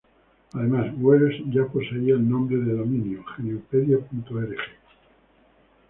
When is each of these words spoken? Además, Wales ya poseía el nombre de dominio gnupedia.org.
Además, 0.53 0.95
Wales 0.97 1.43
ya 1.53 1.63
poseía 1.67 2.15
el 2.15 2.27
nombre 2.27 2.57
de 2.57 2.73
dominio 2.73 3.23
gnupedia.org. 3.37 4.57